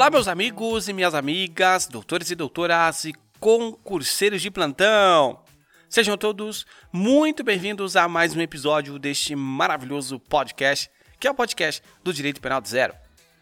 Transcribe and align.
Olá, 0.00 0.08
meus 0.08 0.28
amigos 0.28 0.88
e 0.88 0.94
minhas 0.94 1.14
amigas, 1.14 1.86
doutores 1.86 2.30
e 2.30 2.34
doutoras 2.34 3.04
e 3.04 3.12
concurseiros 3.38 4.40
de 4.40 4.50
plantão. 4.50 5.38
Sejam 5.90 6.16
todos 6.16 6.64
muito 6.90 7.44
bem-vindos 7.44 7.96
a 7.96 8.08
mais 8.08 8.34
um 8.34 8.40
episódio 8.40 8.98
deste 8.98 9.36
maravilhoso 9.36 10.18
podcast, 10.18 10.90
que 11.18 11.28
é 11.28 11.30
o 11.30 11.34
podcast 11.34 11.82
do 12.02 12.14
Direito 12.14 12.40
Penal 12.40 12.62
de 12.62 12.70
Zero. 12.70 12.94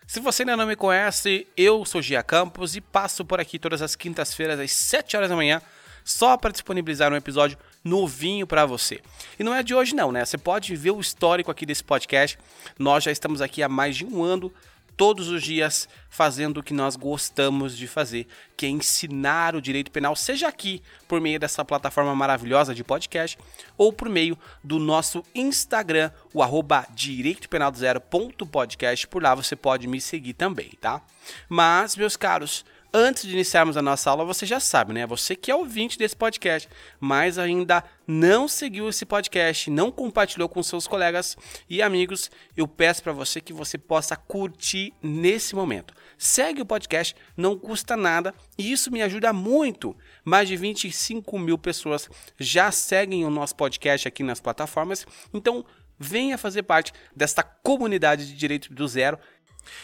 Se 0.04 0.18
você 0.18 0.42
ainda 0.42 0.56
não 0.56 0.66
me 0.66 0.74
conhece, 0.74 1.46
eu 1.56 1.84
sou 1.84 2.02
Gia 2.02 2.24
Campos 2.24 2.74
e 2.74 2.80
passo 2.80 3.24
por 3.24 3.38
aqui 3.38 3.56
todas 3.56 3.80
as 3.80 3.94
quintas-feiras 3.94 4.58
às 4.58 4.72
7 4.72 5.16
horas 5.16 5.30
da 5.30 5.36
manhã 5.36 5.62
só 6.04 6.36
para 6.36 6.50
disponibilizar 6.50 7.12
um 7.12 7.16
episódio 7.16 7.56
novinho 7.84 8.48
para 8.48 8.66
você. 8.66 9.00
E 9.38 9.44
não 9.44 9.54
é 9.54 9.62
de 9.62 9.76
hoje 9.76 9.94
não, 9.94 10.10
né? 10.10 10.24
Você 10.24 10.36
pode 10.36 10.74
ver 10.74 10.90
o 10.90 10.98
histórico 10.98 11.52
aqui 11.52 11.64
desse 11.64 11.84
podcast. 11.84 12.36
Nós 12.76 13.04
já 13.04 13.12
estamos 13.12 13.40
aqui 13.40 13.62
há 13.62 13.68
mais 13.68 13.96
de 13.96 14.04
um 14.04 14.24
ano 14.24 14.52
todos 14.98 15.28
os 15.28 15.42
dias 15.44 15.88
fazendo 16.10 16.58
o 16.58 16.62
que 16.62 16.74
nós 16.74 16.96
gostamos 16.96 17.76
de 17.76 17.86
fazer, 17.86 18.26
que 18.56 18.66
é 18.66 18.68
ensinar 18.68 19.54
o 19.54 19.62
direito 19.62 19.92
penal, 19.92 20.16
seja 20.16 20.48
aqui 20.48 20.82
por 21.06 21.20
meio 21.20 21.38
dessa 21.38 21.64
plataforma 21.64 22.12
maravilhosa 22.16 22.74
de 22.74 22.82
podcast 22.82 23.38
ou 23.76 23.92
por 23.92 24.08
meio 24.08 24.36
do 24.62 24.80
nosso 24.80 25.22
Instagram, 25.32 26.10
o 26.34 26.42
arroba 26.42 26.84
direitopenaldozero.podcast. 26.90 29.06
Por 29.06 29.22
lá 29.22 29.36
você 29.36 29.54
pode 29.54 29.86
me 29.86 30.00
seguir 30.00 30.34
também, 30.34 30.70
tá? 30.80 31.00
Mas, 31.48 31.94
meus 31.94 32.16
caros, 32.16 32.64
Antes 32.92 33.24
de 33.24 33.34
iniciarmos 33.34 33.76
a 33.76 33.82
nossa 33.82 34.08
aula, 34.08 34.24
você 34.24 34.46
já 34.46 34.58
sabe, 34.58 34.94
né? 34.94 35.06
Você 35.06 35.36
que 35.36 35.50
é 35.50 35.54
ouvinte 35.54 35.98
desse 35.98 36.16
podcast, 36.16 36.66
mas 36.98 37.36
ainda 37.36 37.84
não 38.06 38.48
seguiu 38.48 38.88
esse 38.88 39.04
podcast, 39.04 39.70
não 39.70 39.92
compartilhou 39.92 40.48
com 40.48 40.62
seus 40.62 40.86
colegas 40.86 41.36
e 41.68 41.82
amigos, 41.82 42.30
eu 42.56 42.66
peço 42.66 43.02
para 43.02 43.12
você 43.12 43.42
que 43.42 43.52
você 43.52 43.76
possa 43.76 44.16
curtir 44.16 44.94
nesse 45.02 45.54
momento. 45.54 45.92
Segue 46.16 46.62
o 46.62 46.66
podcast, 46.66 47.14
não 47.36 47.58
custa 47.58 47.94
nada 47.94 48.34
e 48.56 48.72
isso 48.72 48.90
me 48.90 49.02
ajuda 49.02 49.34
muito. 49.34 49.94
Mais 50.24 50.48
de 50.48 50.56
25 50.56 51.38
mil 51.38 51.58
pessoas 51.58 52.08
já 52.38 52.72
seguem 52.72 53.22
o 53.26 53.30
nosso 53.30 53.54
podcast 53.54 54.08
aqui 54.08 54.22
nas 54.22 54.40
plataformas, 54.40 55.06
então 55.34 55.62
venha 55.98 56.38
fazer 56.38 56.62
parte 56.62 56.92
desta 57.14 57.42
comunidade 57.42 58.26
de 58.26 58.34
direito 58.34 58.72
do 58.72 58.86
zero 58.86 59.18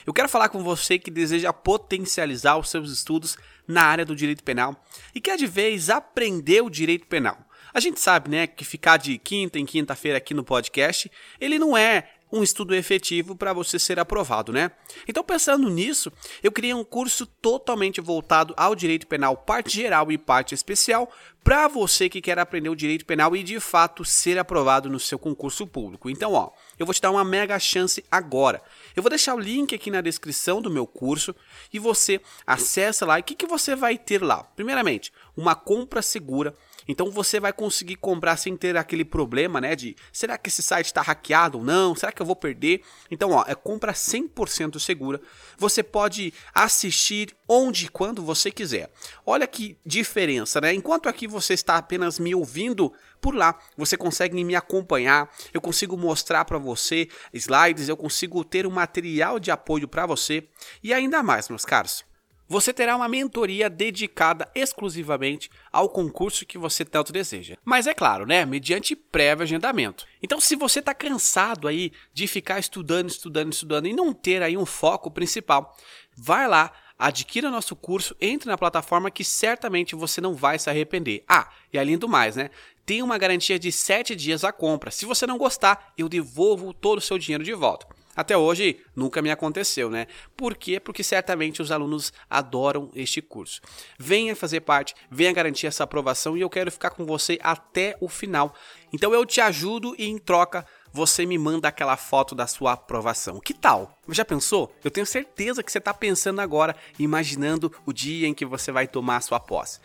eu 0.06 0.12
quero 0.12 0.28
falar 0.28 0.48
com 0.48 0.62
você 0.62 0.98
que 0.98 1.10
deseja 1.10 1.52
potencializar 1.52 2.56
os 2.56 2.68
seus 2.68 2.90
estudos 2.90 3.36
na 3.66 3.82
área 3.82 4.04
do 4.04 4.14
direito 4.14 4.42
penal 4.42 4.82
e 5.14 5.20
quer 5.20 5.36
de 5.36 5.46
vez 5.46 5.90
aprender 5.90 6.62
o 6.62 6.70
direito 6.70 7.06
penal. 7.06 7.38
A 7.72 7.80
gente 7.80 7.98
sabe, 7.98 8.30
né, 8.30 8.46
que 8.46 8.64
ficar 8.64 8.98
de 8.98 9.18
quinta 9.18 9.58
em 9.58 9.66
quinta-feira 9.66 10.18
aqui 10.18 10.32
no 10.32 10.44
podcast, 10.44 11.10
ele 11.40 11.58
não 11.58 11.76
é 11.76 12.08
um 12.32 12.42
estudo 12.42 12.74
efetivo 12.74 13.36
para 13.36 13.52
você 13.52 13.78
ser 13.78 13.98
aprovado, 13.98 14.52
né? 14.52 14.72
Então, 15.06 15.22
pensando 15.22 15.70
nisso, 15.70 16.12
eu 16.42 16.50
criei 16.50 16.74
um 16.74 16.84
curso 16.84 17.26
totalmente 17.26 18.00
voltado 18.00 18.52
ao 18.56 18.74
direito 18.74 19.06
penal, 19.06 19.36
parte 19.36 19.74
geral 19.76 20.10
e 20.10 20.18
parte 20.18 20.54
especial, 20.54 21.10
para 21.44 21.68
você 21.68 22.08
que 22.08 22.22
quer 22.22 22.38
aprender 22.38 22.70
o 22.70 22.74
direito 22.74 23.04
penal 23.04 23.36
e 23.36 23.42
de 23.42 23.60
fato 23.60 24.04
ser 24.04 24.38
aprovado 24.38 24.88
no 24.88 24.98
seu 24.98 25.18
concurso 25.18 25.66
público. 25.66 26.08
Então, 26.08 26.32
ó, 26.32 26.50
eu 26.78 26.86
vou 26.86 26.94
te 26.94 27.02
dar 27.02 27.10
uma 27.10 27.22
mega 27.22 27.58
chance 27.58 28.02
agora. 28.10 28.62
Eu 28.96 29.02
vou 29.02 29.10
deixar 29.10 29.34
o 29.34 29.38
link 29.38 29.74
aqui 29.74 29.90
na 29.90 30.00
descrição 30.00 30.62
do 30.62 30.70
meu 30.70 30.86
curso 30.86 31.34
e 31.72 31.78
você 31.78 32.20
acessa 32.46 33.04
lá. 33.04 33.18
E 33.18 33.20
o 33.20 33.24
que, 33.24 33.34
que 33.34 33.46
você 33.46 33.76
vai 33.76 33.98
ter 33.98 34.22
lá? 34.22 34.42
Primeiramente, 34.42 35.12
uma 35.36 35.54
compra 35.54 36.00
segura 36.00 36.56
então 36.86 37.10
você 37.10 37.40
vai 37.40 37.52
conseguir 37.52 37.96
comprar 37.96 38.36
sem 38.36 38.56
ter 38.56 38.76
aquele 38.76 39.04
problema, 39.04 39.60
né? 39.60 39.74
De 39.74 39.96
será 40.12 40.36
que 40.36 40.48
esse 40.48 40.62
site 40.62 40.86
está 40.86 41.02
hackeado 41.02 41.58
ou 41.58 41.64
não? 41.64 41.94
Será 41.94 42.12
que 42.12 42.20
eu 42.20 42.26
vou 42.26 42.36
perder? 42.36 42.82
Então, 43.10 43.30
ó, 43.30 43.44
é 43.46 43.54
compra 43.54 43.92
100% 43.92 44.78
segura. 44.78 45.20
Você 45.56 45.82
pode 45.82 46.32
assistir 46.54 47.34
onde 47.48 47.86
e 47.86 47.88
quando 47.88 48.22
você 48.22 48.50
quiser. 48.50 48.90
Olha 49.24 49.46
que 49.46 49.76
diferença, 49.84 50.60
né? 50.60 50.72
Enquanto 50.72 51.08
aqui 51.08 51.26
você 51.26 51.54
está 51.54 51.76
apenas 51.76 52.18
me 52.18 52.34
ouvindo, 52.34 52.92
por 53.20 53.34
lá 53.34 53.58
você 53.76 53.96
consegue 53.96 54.42
me 54.42 54.54
acompanhar, 54.54 55.30
eu 55.52 55.60
consigo 55.60 55.96
mostrar 55.96 56.44
para 56.44 56.58
você 56.58 57.08
slides, 57.32 57.88
eu 57.88 57.96
consigo 57.96 58.44
ter 58.44 58.66
um 58.66 58.70
material 58.70 59.38
de 59.38 59.50
apoio 59.50 59.88
para 59.88 60.06
você 60.06 60.46
e 60.82 60.92
ainda 60.92 61.22
mais, 61.22 61.48
meus 61.48 61.64
caros. 61.64 62.04
Você 62.54 62.72
terá 62.72 62.94
uma 62.94 63.08
mentoria 63.08 63.68
dedicada 63.68 64.48
exclusivamente 64.54 65.50
ao 65.72 65.88
concurso 65.88 66.46
que 66.46 66.56
você 66.56 66.84
tanto 66.84 67.12
deseja. 67.12 67.56
Mas 67.64 67.88
é 67.88 67.92
claro, 67.92 68.24
né, 68.24 68.46
mediante 68.46 68.94
prévio 68.94 69.42
agendamento. 69.42 70.06
Então, 70.22 70.38
se 70.38 70.54
você 70.54 70.78
está 70.78 70.94
cansado 70.94 71.66
aí 71.66 71.90
de 72.12 72.28
ficar 72.28 72.60
estudando, 72.60 73.08
estudando, 73.08 73.52
estudando 73.52 73.88
e 73.88 73.92
não 73.92 74.12
ter 74.12 74.40
aí 74.40 74.56
um 74.56 74.64
foco 74.64 75.10
principal, 75.10 75.76
vai 76.16 76.46
lá, 76.46 76.72
adquira 76.96 77.50
nosso 77.50 77.74
curso, 77.74 78.14
entre 78.20 78.48
na 78.48 78.56
plataforma 78.56 79.10
que 79.10 79.24
certamente 79.24 79.96
você 79.96 80.20
não 80.20 80.32
vai 80.32 80.56
se 80.56 80.70
arrepender. 80.70 81.24
Ah, 81.28 81.50
e 81.72 81.78
além 81.78 81.98
do 81.98 82.08
mais, 82.08 82.36
né? 82.36 82.50
Tem 82.86 83.02
uma 83.02 83.18
garantia 83.18 83.58
de 83.58 83.72
7 83.72 84.14
dias 84.14 84.44
a 84.44 84.52
compra. 84.52 84.92
Se 84.92 85.04
você 85.04 85.26
não 85.26 85.38
gostar, 85.38 85.92
eu 85.98 86.08
devolvo 86.08 86.72
todo 86.72 86.98
o 86.98 87.00
seu 87.00 87.18
dinheiro 87.18 87.42
de 87.42 87.52
volta. 87.52 87.84
Até 88.16 88.36
hoje 88.36 88.80
nunca 88.94 89.20
me 89.20 89.30
aconteceu, 89.30 89.90
né? 89.90 90.06
Por 90.36 90.56
quê? 90.56 90.78
Porque 90.78 91.02
certamente 91.02 91.60
os 91.60 91.72
alunos 91.72 92.12
adoram 92.28 92.90
este 92.94 93.20
curso. 93.20 93.60
Venha 93.98 94.36
fazer 94.36 94.60
parte, 94.60 94.94
venha 95.10 95.32
garantir 95.32 95.66
essa 95.66 95.84
aprovação 95.84 96.36
e 96.36 96.40
eu 96.40 96.50
quero 96.50 96.70
ficar 96.70 96.90
com 96.90 97.04
você 97.04 97.38
até 97.42 97.96
o 98.00 98.08
final. 98.08 98.54
Então 98.92 99.12
eu 99.12 99.26
te 99.26 99.40
ajudo 99.40 99.94
e 99.98 100.08
em 100.08 100.18
troca 100.18 100.66
você 100.92 101.26
me 101.26 101.36
manda 101.36 101.66
aquela 101.66 101.96
foto 101.96 102.36
da 102.36 102.46
sua 102.46 102.74
aprovação. 102.74 103.40
Que 103.40 103.52
tal? 103.52 103.98
Já 104.10 104.24
pensou? 104.24 104.72
Eu 104.84 104.92
tenho 104.92 105.04
certeza 105.04 105.60
que 105.60 105.72
você 105.72 105.78
está 105.78 105.92
pensando 105.92 106.40
agora, 106.40 106.76
imaginando 106.96 107.72
o 107.84 107.92
dia 107.92 108.28
em 108.28 108.34
que 108.34 108.46
você 108.46 108.70
vai 108.70 108.86
tomar 108.86 109.16
a 109.16 109.20
sua 109.20 109.40
posse. 109.40 109.80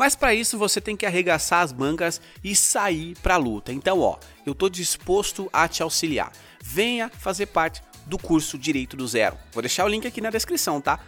Mas 0.00 0.16
para 0.16 0.32
isso 0.32 0.56
você 0.56 0.80
tem 0.80 0.96
que 0.96 1.04
arregaçar 1.04 1.60
as 1.60 1.74
mangas 1.74 2.22
e 2.42 2.56
sair 2.56 3.14
para 3.22 3.34
a 3.34 3.36
luta. 3.36 3.70
Então, 3.70 4.00
ó, 4.00 4.18
eu 4.46 4.52
estou 4.52 4.70
disposto 4.70 5.50
a 5.52 5.68
te 5.68 5.82
auxiliar 5.82 6.32
venha 6.62 7.10
fazer 7.10 7.44
parte 7.46 7.82
do 8.06 8.16
curso 8.16 8.58
Direito 8.58 8.96
do 8.96 9.06
Zero. 9.06 9.36
Vou 9.52 9.60
deixar 9.60 9.84
o 9.84 9.88
link 9.88 10.06
aqui 10.06 10.22
na 10.22 10.30
descrição, 10.30 10.80
tá? 10.80 11.00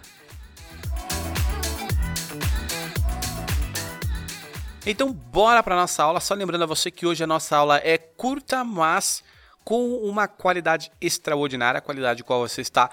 Então, 4.85 5.11
bora 5.11 5.63
para 5.63 5.75
nossa 5.75 6.03
aula. 6.03 6.21
Só 6.21 6.35
lembrando 6.35 6.65
a 6.65 6.67
você 6.67 6.91
que 6.91 7.07
hoje 7.07 7.25
a 7.25 7.27
nossa 7.27 7.57
aula 7.57 7.79
é 7.79 7.97
curta, 7.97 8.63
mas 8.63 9.25
com 9.65 9.95
uma 9.97 10.29
qualidade 10.29 10.93
extraordinária, 11.01 11.79
a 11.79 11.83
qualidade 11.83 12.23
qual 12.23 12.47
você 12.47 12.61
está 12.61 12.91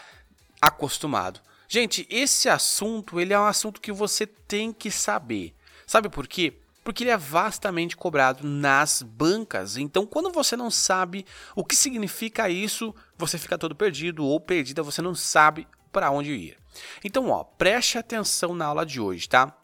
acostumado. 0.61 1.41
Gente, 1.67 2.07
esse 2.09 2.47
assunto, 2.47 3.19
ele 3.19 3.33
é 3.33 3.39
um 3.39 3.45
assunto 3.45 3.81
que 3.81 3.91
você 3.91 4.25
tem 4.25 4.71
que 4.71 4.89
saber. 4.89 5.53
Sabe 5.89 6.07
por 6.07 6.27
quê? 6.27 6.53
porque 6.83 7.03
ele 7.03 7.11
é 7.11 7.17
vastamente 7.17 7.95
cobrado 7.97 8.47
nas 8.47 9.03
bancas. 9.03 9.75
Então, 9.75 10.07
quando 10.07 10.31
você 10.31 10.55
não 10.55 10.71
sabe 10.71 11.25
o 11.55 11.63
que 11.63 11.75
significa 11.75 12.49
isso, 12.49 12.95
você 13.17 13.37
fica 13.37 13.57
todo 13.57 13.75
perdido 13.75 14.25
ou 14.25 14.39
perdida, 14.39 14.81
você 14.81 15.01
não 15.01 15.13
sabe 15.13 15.67
para 15.91 16.09
onde 16.09 16.31
ir. 16.31 16.57
Então, 17.03 17.29
ó, 17.29 17.43
preste 17.43 17.97
atenção 17.97 18.55
na 18.55 18.65
aula 18.65 18.85
de 18.85 18.99
hoje, 18.99 19.27
tá? 19.27 19.55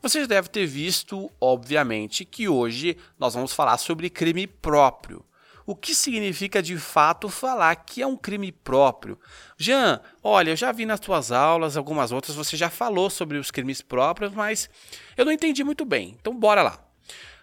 Você 0.00 0.20
já 0.20 0.26
deve 0.26 0.48
ter 0.48 0.66
visto, 0.66 1.30
obviamente, 1.40 2.24
que 2.24 2.48
hoje 2.48 2.96
nós 3.18 3.34
vamos 3.34 3.52
falar 3.52 3.76
sobre 3.78 4.08
crime 4.08 4.46
próprio 4.46 5.24
o 5.66 5.76
que 5.76 5.94
significa 5.94 6.62
de 6.62 6.76
fato 6.76 7.28
falar 7.28 7.74
que 7.76 8.02
é 8.02 8.06
um 8.06 8.16
crime 8.16 8.50
próprio. 8.52 9.18
Jean, 9.56 10.00
olha, 10.22 10.50
eu 10.50 10.56
já 10.56 10.72
vi 10.72 10.86
nas 10.86 11.00
tuas 11.00 11.30
aulas, 11.32 11.76
algumas 11.76 12.12
outras, 12.12 12.36
você 12.36 12.56
já 12.56 12.70
falou 12.70 13.08
sobre 13.10 13.38
os 13.38 13.50
crimes 13.50 13.80
próprios, 13.80 14.32
mas 14.32 14.68
eu 15.16 15.24
não 15.24 15.32
entendi 15.32 15.62
muito 15.62 15.84
bem. 15.84 16.16
Então, 16.20 16.34
bora 16.36 16.62
lá. 16.62 16.84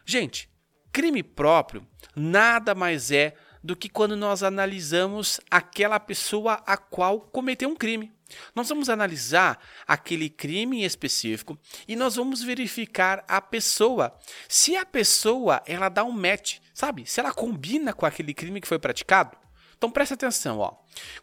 Gente, 0.05 0.49
crime 0.91 1.23
próprio 1.23 1.85
nada 2.15 2.75
mais 2.75 3.11
é 3.11 3.33
do 3.63 3.75
que 3.75 3.89
quando 3.89 4.15
nós 4.15 4.43
analisamos 4.43 5.39
aquela 5.49 5.99
pessoa 5.99 6.61
a 6.65 6.77
qual 6.77 7.21
cometeu 7.21 7.69
um 7.69 7.75
crime. 7.75 8.11
Nós 8.53 8.69
vamos 8.69 8.89
analisar 8.89 9.59
aquele 9.87 10.29
crime 10.29 10.81
em 10.81 10.85
específico 10.85 11.57
e 11.87 11.95
nós 11.95 12.15
vamos 12.15 12.43
verificar 12.43 13.23
a 13.27 13.41
pessoa. 13.41 14.17
Se 14.47 14.75
a 14.75 14.85
pessoa 14.85 15.61
ela 15.65 15.89
dá 15.89 16.03
um 16.03 16.11
match, 16.11 16.59
sabe? 16.73 17.05
Se 17.05 17.19
ela 17.19 17.33
combina 17.33 17.93
com 17.93 18.05
aquele 18.05 18.33
crime 18.33 18.61
que 18.61 18.67
foi 18.67 18.79
praticado. 18.79 19.35
Então 19.77 19.89
presta 19.89 20.13
atenção, 20.13 20.59
ó. 20.59 20.73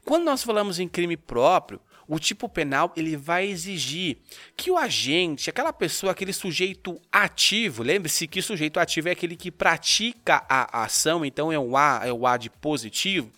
Quando 0.05 0.25
nós 0.25 0.43
falamos 0.43 0.79
em 0.79 0.89
crime 0.89 1.17
próprio, 1.17 1.81
o 2.09 2.19
tipo 2.19 2.49
penal 2.49 2.93
ele 2.97 3.17
vai 3.17 3.47
exigir 3.47 4.19
que 4.57 4.71
o 4.71 4.79
agente, 4.79 5.51
aquela 5.51 5.73
pessoa, 5.73 6.13
aquele 6.13 6.33
sujeito 6.33 7.01
ativo, 7.11 7.83
lembre-se 7.83 8.27
que 8.27 8.41
sujeito 8.41 8.79
ativo 8.79 9.09
é 9.09 9.13
aquele 9.13 9.37
que 9.37 9.51
pratica 9.51 10.45
a 10.49 10.85
ação, 10.85 11.25
então 11.25 11.53
é 11.53 11.59
o 11.59 11.77
A, 11.77 12.03
é 12.05 12.13
o 12.13 12.27
A 12.27 12.37
de 12.37 12.49
positivo. 12.49 13.31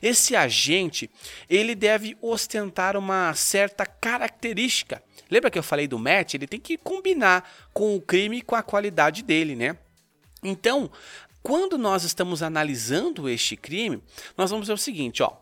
Esse 0.00 0.36
agente, 0.36 1.10
ele 1.50 1.74
deve 1.74 2.16
ostentar 2.22 2.96
uma 2.96 3.34
certa 3.34 3.84
característica. 3.84 5.02
Lembra 5.30 5.50
que 5.50 5.58
eu 5.58 5.62
falei 5.62 5.88
do 5.88 5.98
match? 5.98 6.34
Ele 6.34 6.46
tem 6.46 6.60
que 6.60 6.78
combinar 6.78 7.68
com 7.74 7.96
o 7.96 8.00
crime 8.00 8.38
e 8.38 8.42
com 8.42 8.54
a 8.54 8.62
qualidade 8.62 9.22
dele, 9.22 9.56
né? 9.56 9.76
Então, 10.42 10.90
Quando 11.42 11.78
nós 11.78 12.04
estamos 12.04 12.42
analisando 12.42 13.28
este 13.28 13.56
crime, 13.56 14.02
nós 14.36 14.50
vamos 14.50 14.66
ver 14.66 14.74
o 14.74 14.78
seguinte, 14.78 15.22
ó. 15.22 15.32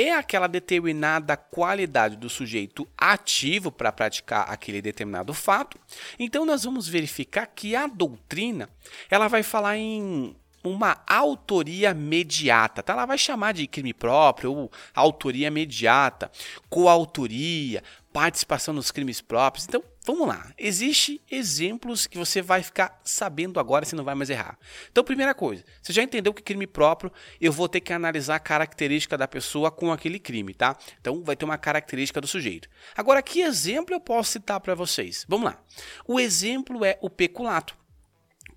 É 0.00 0.12
aquela 0.12 0.46
determinada 0.46 1.36
qualidade 1.36 2.16
do 2.16 2.30
sujeito 2.30 2.86
ativo 2.96 3.72
para 3.72 3.90
praticar 3.90 4.48
aquele 4.48 4.80
determinado 4.80 5.34
fato. 5.34 5.76
Então 6.16 6.46
nós 6.46 6.62
vamos 6.62 6.86
verificar 6.86 7.46
que 7.46 7.74
a 7.74 7.88
doutrina, 7.88 8.68
ela 9.10 9.26
vai 9.26 9.42
falar 9.42 9.76
em 9.76 10.36
uma 10.62 11.02
autoria 11.04 11.92
mediata, 11.92 12.80
tá? 12.80 12.92
Ela 12.92 13.06
vai 13.06 13.18
chamar 13.18 13.54
de 13.54 13.66
crime 13.66 13.92
próprio 13.92 14.52
ou 14.52 14.72
autoria 14.94 15.50
mediata, 15.50 16.30
coautoria, 16.70 17.82
participação 18.12 18.72
nos 18.72 18.92
crimes 18.92 19.20
próprios. 19.20 19.66
Então, 19.66 19.82
vamos 20.14 20.28
lá. 20.28 20.52
Existem 20.56 21.20
exemplos 21.30 22.06
que 22.06 22.16
você 22.16 22.40
vai 22.40 22.62
ficar 22.62 22.98
sabendo 23.04 23.60
agora, 23.60 23.84
você 23.84 23.94
não 23.94 24.04
vai 24.04 24.14
mais 24.14 24.30
errar. 24.30 24.58
Então, 24.90 25.04
primeira 25.04 25.34
coisa, 25.34 25.62
você 25.82 25.92
já 25.92 26.02
entendeu 26.02 26.32
que 26.32 26.42
crime 26.42 26.66
próprio, 26.66 27.12
eu 27.40 27.52
vou 27.52 27.68
ter 27.68 27.80
que 27.80 27.92
analisar 27.92 28.36
a 28.36 28.40
característica 28.40 29.18
da 29.18 29.28
pessoa 29.28 29.70
com 29.70 29.92
aquele 29.92 30.18
crime, 30.18 30.54
tá? 30.54 30.76
Então, 31.00 31.22
vai 31.22 31.36
ter 31.36 31.44
uma 31.44 31.58
característica 31.58 32.20
do 32.20 32.26
sujeito. 32.26 32.68
Agora, 32.96 33.22
que 33.22 33.40
exemplo 33.40 33.94
eu 33.94 34.00
posso 34.00 34.32
citar 34.32 34.60
para 34.60 34.74
vocês? 34.74 35.26
Vamos 35.28 35.46
lá. 35.46 35.62
O 36.06 36.18
exemplo 36.18 36.84
é 36.84 36.98
o 37.02 37.10
peculato. 37.10 37.76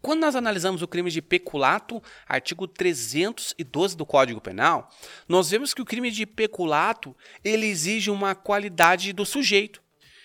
Quando 0.01 0.21
nós 0.21 0.35
analisamos 0.35 0.81
o 0.81 0.87
crime 0.87 1.11
de 1.11 1.21
peculato, 1.21 2.01
artigo 2.27 2.67
312 2.67 3.95
do 3.95 4.05
Código 4.05 4.41
Penal, 4.41 4.89
nós 5.27 5.51
vemos 5.51 5.73
que 5.73 5.81
o 5.81 5.85
crime 5.85 6.09
de 6.09 6.25
peculato 6.25 7.15
ele 7.43 7.67
exige 7.67 8.09
uma 8.09 8.33
qualidade 8.33 9.13
do 9.13 9.25
sujeito. 9.25 9.80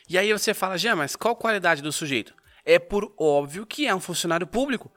E 0.08 0.16
aí 0.16 0.32
você 0.32 0.54
fala, 0.54 0.78
já, 0.78 0.94
mas 0.94 1.16
qual 1.16 1.34
qualidade 1.34 1.82
do 1.82 1.92
sujeito? 1.92 2.34
É 2.64 2.78
por 2.78 3.12
óbvio 3.18 3.66
que 3.66 3.86
é 3.86 3.94
um 3.94 4.00
funcionário 4.00 4.46
público. 4.46 4.90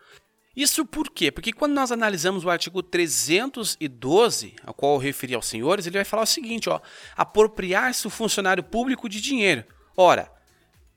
Isso 0.56 0.86
por 0.86 1.10
quê? 1.10 1.32
Porque 1.32 1.54
quando 1.54 1.74
nós 1.74 1.92
analisamos 1.92 2.44
o 2.44 2.50
artigo 2.50 2.84
312, 2.84 4.56
ao 4.66 4.74
qual 4.74 4.94
eu 4.94 4.98
referi 5.00 5.34
aos 5.34 5.46
senhores, 5.46 5.86
ele 5.86 5.98
vai 5.98 6.06
falar 6.06 6.24
o 6.24 6.28
seguinte, 6.28 6.70
ó, 6.70 6.82
apropriar-se 7.16 8.06
o 8.08 8.10
funcionário 8.10 8.64
público 8.64 9.08
de 9.08 9.22
dinheiro. 9.22 9.64
Ora, 9.96 10.32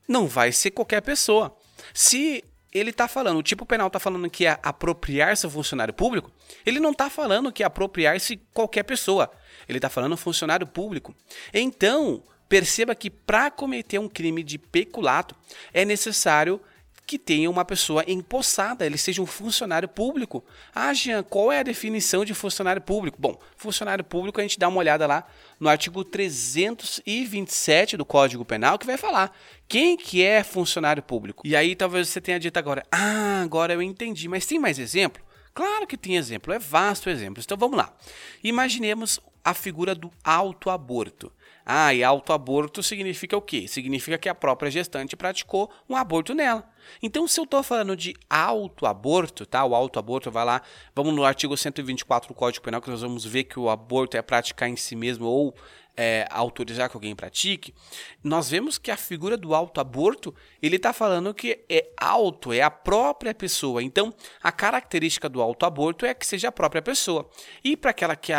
não 0.08 0.26
vai 0.26 0.50
ser 0.52 0.72
qualquer 0.72 1.00
pessoa. 1.02 1.56
Se 1.94 2.42
ele 2.72 2.90
está 2.90 3.06
falando, 3.06 3.38
o 3.38 3.42
tipo 3.42 3.66
penal 3.66 3.86
está 3.86 4.00
falando 4.00 4.28
que 4.30 4.46
é 4.46 4.58
apropriar-se 4.62 5.44
ao 5.44 5.52
funcionário 5.52 5.92
público, 5.92 6.32
ele 6.64 6.80
não 6.80 6.90
está 6.90 7.10
falando 7.10 7.52
que 7.52 7.62
é 7.62 7.66
apropriar-se 7.66 8.38
qualquer 8.52 8.82
pessoa. 8.82 9.30
Ele 9.68 9.78
está 9.78 9.90
falando 9.90 10.16
funcionário 10.16 10.66
público. 10.66 11.14
Então, 11.52 12.22
perceba 12.52 12.94
que 12.94 13.08
para 13.08 13.50
cometer 13.50 13.98
um 13.98 14.06
crime 14.06 14.42
de 14.42 14.58
peculato 14.58 15.34
é 15.72 15.86
necessário 15.86 16.60
que 17.06 17.18
tenha 17.18 17.48
uma 17.48 17.64
pessoa 17.64 18.04
empossada, 18.06 18.84
ele 18.84 18.98
seja 18.98 19.22
um 19.22 19.26
funcionário 19.26 19.88
público. 19.88 20.44
Ah, 20.74 20.92
Jean, 20.92 21.22
qual 21.22 21.50
é 21.50 21.60
a 21.60 21.62
definição 21.62 22.26
de 22.26 22.34
funcionário 22.34 22.82
público? 22.82 23.16
Bom, 23.18 23.40
funcionário 23.56 24.04
público 24.04 24.38
a 24.38 24.42
gente 24.42 24.58
dá 24.58 24.68
uma 24.68 24.76
olhada 24.76 25.06
lá 25.06 25.26
no 25.58 25.66
artigo 25.66 26.04
327 26.04 27.96
do 27.96 28.04
Código 28.04 28.44
Penal 28.44 28.78
que 28.78 28.84
vai 28.84 28.98
falar 28.98 29.34
quem 29.66 29.96
que 29.96 30.22
é 30.22 30.44
funcionário 30.44 31.02
público. 31.02 31.46
E 31.46 31.56
aí 31.56 31.74
talvez 31.74 32.10
você 32.10 32.20
tenha 32.20 32.38
dito 32.38 32.58
agora, 32.58 32.84
ah, 32.92 33.40
agora 33.42 33.72
eu 33.72 33.80
entendi, 33.80 34.28
mas 34.28 34.44
tem 34.44 34.58
mais 34.58 34.78
exemplo? 34.78 35.24
Claro 35.54 35.86
que 35.86 35.96
tem 35.96 36.16
exemplo, 36.16 36.52
é 36.52 36.58
vasto 36.58 37.08
exemplo. 37.08 37.42
Então 37.42 37.56
vamos 37.56 37.78
lá. 37.78 37.96
Imaginemos 38.44 39.18
a 39.42 39.54
figura 39.54 39.94
do 39.94 40.10
autoaborto. 40.22 41.32
Ah, 41.64 41.94
e 41.94 42.02
autoaborto 42.02 42.82
significa 42.82 43.36
o 43.36 43.42
quê? 43.42 43.68
Significa 43.68 44.18
que 44.18 44.28
a 44.28 44.34
própria 44.34 44.70
gestante 44.70 45.16
praticou 45.16 45.70
um 45.88 45.96
aborto 45.96 46.34
nela. 46.34 46.68
Então, 47.00 47.26
se 47.28 47.38
eu 47.38 47.44
estou 47.44 47.62
falando 47.62 47.96
de 47.96 48.14
autoaborto, 48.28 49.46
tá? 49.46 49.64
O 49.64 49.74
autoaborto 49.74 50.30
vai 50.30 50.44
lá, 50.44 50.62
vamos 50.94 51.14
no 51.14 51.24
artigo 51.24 51.56
124 51.56 52.28
do 52.28 52.34
Código 52.34 52.64
Penal, 52.64 52.80
que 52.80 52.90
nós 52.90 53.02
vamos 53.02 53.24
ver 53.24 53.44
que 53.44 53.58
o 53.58 53.70
aborto 53.70 54.16
é 54.16 54.22
praticar 54.22 54.68
em 54.68 54.76
si 54.76 54.96
mesmo 54.96 55.26
ou 55.26 55.54
é, 55.96 56.26
autorizar 56.30 56.88
que 56.88 56.96
alguém 56.96 57.14
pratique, 57.14 57.74
nós 58.22 58.48
vemos 58.48 58.78
que 58.78 58.90
a 58.90 58.96
figura 58.96 59.36
do 59.36 59.54
auto-aborto, 59.54 60.34
ele 60.60 60.76
está 60.76 60.92
falando 60.92 61.34
que 61.34 61.64
é 61.68 61.90
auto, 61.96 62.52
é 62.52 62.62
a 62.62 62.70
própria 62.70 63.34
pessoa. 63.34 63.82
Então, 63.82 64.12
a 64.42 64.50
característica 64.50 65.28
do 65.28 65.42
auto-aborto 65.42 66.06
é 66.06 66.14
que 66.14 66.26
seja 66.26 66.48
a 66.48 66.52
própria 66.52 66.82
pessoa. 66.82 67.28
E 67.62 67.76
para 67.76 67.92
que, 67.92 68.32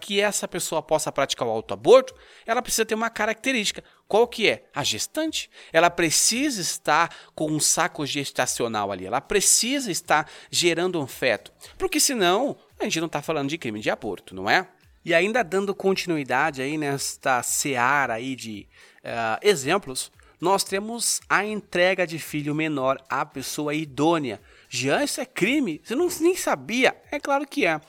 que, 0.00 0.20
essa 0.20 0.46
pessoa 0.46 0.82
possa 0.82 1.10
praticar 1.10 1.48
o 1.48 1.50
auto-aborto, 1.50 2.14
ela 2.46 2.62
precisa 2.62 2.84
ter 2.84 2.94
uma 2.94 3.10
característica. 3.10 3.82
Qual 4.06 4.26
que 4.26 4.48
é? 4.48 4.64
A 4.74 4.82
gestante. 4.82 5.50
Ela 5.72 5.90
precisa 5.90 6.60
estar 6.60 7.14
com 7.34 7.50
um 7.50 7.60
saco 7.60 8.06
gestacional 8.06 8.90
ali. 8.90 9.06
Ela 9.06 9.20
precisa 9.20 9.90
estar 9.90 10.30
gerando 10.50 11.00
um 11.00 11.06
feto. 11.06 11.52
Porque 11.76 12.00
senão, 12.00 12.56
a 12.80 12.84
gente 12.84 13.00
não 13.00 13.06
está 13.06 13.20
falando 13.20 13.50
de 13.50 13.58
crime 13.58 13.80
de 13.80 13.90
aborto, 13.90 14.34
não 14.34 14.48
é? 14.48 14.66
E 15.08 15.14
ainda 15.14 15.42
dando 15.42 15.74
continuidade 15.74 16.60
aí 16.60 16.76
nesta 16.76 17.42
seara 17.42 18.12
aí 18.12 18.36
de 18.36 18.68
uh, 18.98 19.40
exemplos, 19.40 20.12
nós 20.38 20.62
temos 20.62 21.22
a 21.26 21.46
entrega 21.46 22.06
de 22.06 22.18
filho 22.18 22.54
menor 22.54 23.02
à 23.08 23.24
pessoa 23.24 23.72
idônea. 23.72 24.38
Já 24.68 25.02
isso 25.02 25.18
é 25.18 25.24
crime? 25.24 25.80
Você 25.82 25.94
não, 25.94 26.08
nem 26.20 26.36
sabia? 26.36 26.94
É 27.10 27.18
claro 27.18 27.46
que 27.46 27.64
é. 27.64 27.80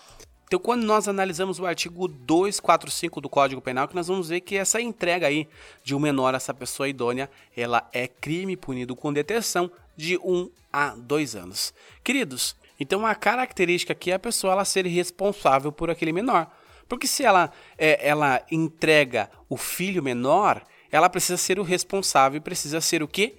Então, 0.48 0.62
quando 0.62 0.86
nós 0.86 1.10
analisamos 1.10 1.60
o 1.60 1.66
artigo 1.66 2.08
245 2.08 3.20
do 3.20 3.28
Código 3.28 3.60
Penal, 3.60 3.90
que 3.90 3.96
nós 3.98 4.08
vamos 4.08 4.30
ver 4.30 4.40
que 4.40 4.56
essa 4.56 4.80
entrega 4.80 5.28
aí 5.28 5.46
de 5.84 5.94
um 5.94 6.00
menor 6.00 6.34
a 6.34 6.38
essa 6.38 6.54
pessoa 6.54 6.88
idônea, 6.88 7.30
ela 7.54 7.86
é 7.92 8.08
crime 8.08 8.56
punido 8.56 8.96
com 8.96 9.12
detenção 9.12 9.70
de 9.98 10.18
1 10.20 10.22
um 10.24 10.50
a 10.72 10.96
2 10.96 11.36
anos. 11.36 11.74
Queridos, 12.02 12.56
então 12.80 13.06
a 13.06 13.14
característica 13.14 13.92
aqui 13.92 14.10
é 14.10 14.14
a 14.14 14.20
pessoa 14.20 14.54
ela 14.54 14.64
ser 14.64 14.86
responsável 14.86 15.70
por 15.70 15.90
aquele 15.90 16.14
menor. 16.14 16.50
Porque 16.90 17.08
se 17.08 17.24
ela, 17.24 17.52
é, 17.78 18.06
ela 18.06 18.42
entrega 18.52 19.30
o 19.48 19.56
filho 19.56 20.04
menor, 20.04 20.64
ela 20.92 21.10
precisa 21.10 21.38
ser 21.38 21.60
o 21.60 21.64
responsável 21.64 22.42
precisa 22.42 22.82
ser 22.82 23.04
o 23.04 23.08
quê? 23.08 23.38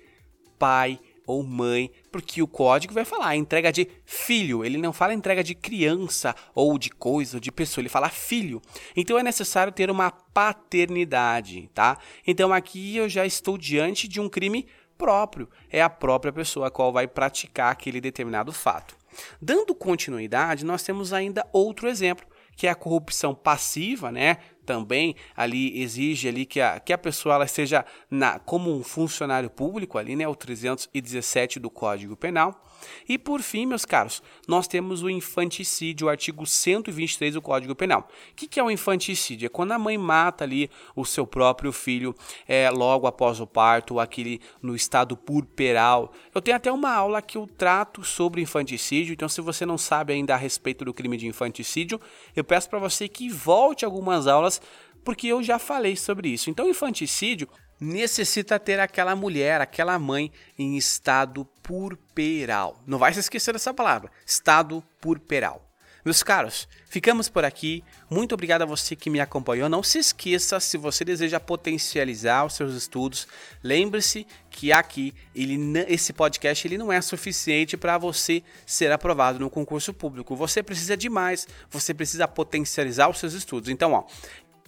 Pai 0.58 0.99
ou 1.26 1.43
mãe, 1.44 1.93
porque 2.11 2.43
o 2.43 2.49
código 2.49 2.93
vai 2.93 3.05
falar 3.05 3.37
entrega 3.37 3.73
de 3.73 3.87
filho, 4.05 4.64
ele 4.64 4.76
não 4.76 4.93
fala 4.93 5.14
entrega 5.14 5.44
de 5.44 5.55
criança 5.55 6.35
ou 6.55 6.76
de 6.76 6.91
coisa 6.91 7.37
ou 7.37 7.41
de 7.41 7.52
pessoa, 7.52 7.82
ele 7.82 7.88
fala 7.88 8.08
filho. 8.08 8.61
Então 8.97 9.19
é 9.19 9.23
necessário 9.23 9.73
ter 9.73 9.91
uma 9.91 10.11
paternidade, 10.11 11.70
tá? 11.73 11.99
Então 12.26 12.52
aqui 12.52 12.97
eu 12.97 13.08
já 13.08 13.25
estou 13.25 13.56
diante 13.56 14.08
de 14.08 14.20
um 14.20 14.29
crime 14.29 14.67
próprio, 14.99 15.49
é 15.70 15.81
a 15.81 15.88
própria 15.88 16.32
pessoa 16.32 16.67
a 16.67 16.70
qual 16.70 16.93
vai 16.93 17.06
praticar 17.06 17.70
aquele 17.73 18.00
determinado 18.00 18.52
fato. 18.52 18.97
Dando 19.41 19.75
continuidade, 19.75 20.64
nós 20.64 20.82
temos 20.82 21.12
ainda 21.12 21.47
outro 21.52 21.88
exemplo, 21.88 22.26
que 22.60 22.66
é 22.66 22.70
a 22.70 22.74
corrupção 22.74 23.34
passiva, 23.34 24.12
né? 24.12 24.36
Também 24.70 25.17
ali 25.37 25.83
exige 25.83 26.28
ali 26.28 26.47
que 26.47 26.61
a, 26.61 26.78
que 26.78 26.92
a 26.92 26.99
pessoa 26.99 27.35
ela 27.35 27.44
esteja 27.44 27.85
na, 28.09 28.38
como 28.38 28.73
um 28.73 28.85
funcionário 28.85 29.50
público 29.50 29.99
ali, 29.99 30.14
né? 30.14 30.28
O 30.28 30.35
317 30.37 31.59
do 31.59 31.68
Código 31.68 32.14
Penal. 32.16 32.64
E 33.09 33.18
por 33.18 33.42
fim, 33.42 33.66
meus 33.66 33.85
caros, 33.85 34.23
nós 34.47 34.66
temos 34.66 35.02
o 35.02 35.11
infanticídio, 35.11 36.06
o 36.06 36.11
artigo 36.11 36.47
123 36.47 37.35
do 37.35 37.42
Código 37.42 37.75
Penal. 37.75 38.09
O 38.30 38.35
que, 38.35 38.47
que 38.47 38.61
é 38.61 38.62
o 38.62 38.71
infanticídio? 38.71 39.47
É 39.47 39.49
quando 39.49 39.73
a 39.73 39.78
mãe 39.78 39.99
mata 39.99 40.44
ali 40.44 40.71
o 40.94 41.04
seu 41.04 41.26
próprio 41.26 41.73
filho 41.73 42.14
é, 42.47 42.71
logo 42.71 43.06
após 43.06 43.40
o 43.40 43.47
parto, 43.47 44.00
aquele 44.00 44.40
no 44.62 44.75
estado 44.75 45.16
purperal. 45.16 46.12
Eu 46.35 46.40
tenho 46.40 46.56
até 46.56 46.71
uma 46.71 46.92
aula 46.92 47.21
que 47.21 47.37
eu 47.37 47.47
trato 47.47 48.04
sobre 48.04 48.40
infanticídio, 48.40 49.12
então 49.12 49.28
se 49.28 49.40
você 49.40 49.66
não 49.66 49.76
sabe 49.76 50.12
ainda 50.12 50.35
a 50.35 50.38
respeito 50.38 50.85
do 50.85 50.94
crime 50.94 51.16
de 51.16 51.26
infanticídio, 51.26 52.00
eu 52.35 52.44
peço 52.44 52.68
para 52.71 52.78
você 52.78 53.09
que 53.09 53.28
volte 53.28 53.85
algumas 53.85 54.26
aulas, 54.26 54.60
porque 55.05 55.29
eu 55.29 55.43
já 55.43 55.59
falei 55.59 55.97
sobre 55.97 56.29
isso. 56.29 56.50
Então, 56.50 56.69
infanticídio 56.69 57.49
necessita 57.81 58.59
ter 58.59 58.79
aquela 58.79 59.17
mulher, 59.17 59.61
aquela 59.61 59.99
mãe 59.99 60.31
em 60.59 60.76
estado 60.76 61.47
purperal. 61.62 62.83
Não 62.87 62.99
vai 62.99 63.12
se 63.14 63.21
esquecer 63.21 63.52
dessa 63.52 63.73
palavra, 63.73 64.11
estado 64.26 64.85
purperal. 65.00 65.67
Meus 66.02 66.23
caros, 66.23 66.67
ficamos 66.88 67.29
por 67.29 67.45
aqui. 67.45 67.85
Muito 68.09 68.33
obrigado 68.33 68.62
a 68.62 68.67
você 68.67 68.97
que 68.97 69.11
me 69.11 69.21
acompanhou. 69.21 69.69
Não 69.69 69.83
se 69.83 69.99
esqueça, 69.99 70.59
se 70.59 70.79
você 70.79 71.05
deseja 71.05 71.38
potencializar 71.38 72.47
os 72.47 72.55
seus 72.55 72.75
estudos, 72.75 73.29
lembre-se 73.62 74.26
que 74.49 74.73
aqui 74.73 75.12
ele, 75.35 75.59
esse 75.88 76.14
podcast 76.14 76.67
ele 76.67 76.79
não 76.79 76.90
é 76.90 77.02
suficiente 77.02 77.76
para 77.76 77.99
você 77.99 78.43
ser 78.64 78.90
aprovado 78.93 79.38
no 79.38 79.50
concurso 79.50 79.93
público. 79.93 80.35
Você 80.35 80.62
precisa 80.62 80.97
de 80.97 81.11
mais, 81.11 81.47
você 81.69 81.93
precisa 81.93 82.26
potencializar 82.26 83.11
os 83.11 83.19
seus 83.19 83.35
estudos. 83.35 83.69
Então, 83.69 83.93
ó, 83.93 84.05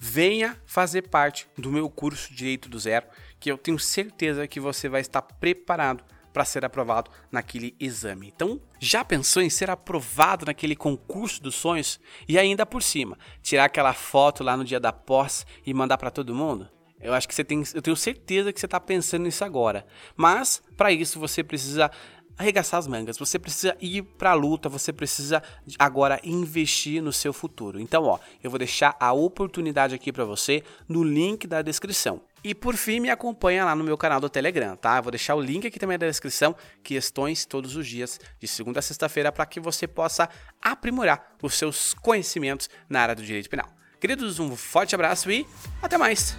venha 0.05 0.61
fazer 0.65 1.03
parte 1.03 1.47
do 1.57 1.71
meu 1.71 1.89
curso 1.89 2.33
Direito 2.33 2.67
do 2.67 2.77
Zero, 2.77 3.07
que 3.39 3.49
eu 3.49 3.57
tenho 3.57 3.79
certeza 3.79 4.45
que 4.45 4.59
você 4.59 4.89
vai 4.89 4.99
estar 4.99 5.21
preparado 5.21 6.03
para 6.33 6.43
ser 6.43 6.65
aprovado 6.65 7.09
naquele 7.31 7.73
exame. 7.79 8.27
Então, 8.27 8.59
já 8.81 9.05
pensou 9.05 9.41
em 9.41 9.49
ser 9.49 9.69
aprovado 9.69 10.45
naquele 10.45 10.75
concurso 10.75 11.41
dos 11.41 11.55
sonhos 11.55 12.01
e 12.27 12.37
ainda 12.37 12.65
por 12.65 12.83
cima 12.83 13.17
tirar 13.41 13.63
aquela 13.63 13.93
foto 13.93 14.43
lá 14.43 14.57
no 14.57 14.65
dia 14.65 14.79
da 14.79 14.91
posse 14.91 15.45
e 15.65 15.73
mandar 15.73 15.97
para 15.97 16.11
todo 16.11 16.35
mundo? 16.35 16.69
Eu 16.99 17.13
acho 17.13 17.25
que 17.25 17.33
você 17.33 17.43
tem, 17.43 17.63
eu 17.73 17.81
tenho 17.81 17.95
certeza 17.95 18.51
que 18.51 18.59
você 18.59 18.65
está 18.65 18.81
pensando 18.81 19.23
nisso 19.23 19.45
agora. 19.45 19.85
Mas 20.17 20.61
para 20.75 20.91
isso 20.91 21.17
você 21.17 21.45
precisa 21.45 21.89
arregaçar 22.37 22.79
as 22.79 22.87
mangas, 22.87 23.17
você 23.17 23.37
precisa 23.37 23.75
ir 23.79 24.03
para 24.03 24.31
a 24.31 24.33
luta, 24.33 24.67
você 24.69 24.91
precisa 24.91 25.41
agora 25.77 26.19
investir 26.23 27.01
no 27.01 27.13
seu 27.13 27.33
futuro. 27.33 27.79
Então, 27.79 28.03
ó, 28.03 28.19
eu 28.43 28.49
vou 28.49 28.57
deixar 28.57 28.95
a 28.99 29.13
oportunidade 29.13 29.93
aqui 29.93 30.11
para 30.11 30.25
você 30.25 30.63
no 30.87 31.03
link 31.03 31.47
da 31.47 31.61
descrição. 31.61 32.21
E 32.43 32.53
por 32.53 32.75
fim, 32.75 32.99
me 32.99 33.09
acompanha 33.09 33.63
lá 33.63 33.73
no 33.73 33.83
meu 33.83 33.97
canal 33.97 34.19
do 34.19 34.29
Telegram, 34.29 34.75
tá? 34.75 34.97
Eu 34.97 35.03
vou 35.03 35.11
deixar 35.11 35.35
o 35.35 35.41
link 35.41 35.65
aqui 35.65 35.79
também 35.79 35.97
na 35.97 36.07
descrição, 36.07 36.53
questões 36.83 37.45
todos 37.45 37.75
os 37.75 37.87
dias, 37.87 38.19
de 38.37 38.47
segunda 38.47 38.79
a 38.79 38.81
sexta-feira, 38.81 39.31
para 39.31 39.45
que 39.45 39.61
você 39.61 39.87
possa 39.87 40.27
aprimorar 40.61 41.35
os 41.41 41.53
seus 41.53 41.93
conhecimentos 41.93 42.69
na 42.89 43.01
área 43.01 43.15
do 43.15 43.23
direito 43.23 43.49
penal. 43.49 43.69
Queridos, 43.99 44.39
um 44.39 44.53
forte 44.57 44.93
abraço 44.93 45.31
e 45.31 45.47
até 45.81 45.97
mais! 45.97 46.35